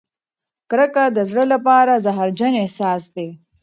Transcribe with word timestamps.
کرکه 0.69 1.03
د 1.17 1.19
زړه 1.29 1.43
لپاره 1.53 2.01
زهرجن 2.05 2.53
احساس 2.61 3.03
دی. 3.15 3.29